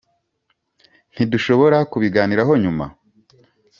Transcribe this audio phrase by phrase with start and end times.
[1.13, 2.85] ntidushobora kubiganiraho nyuma?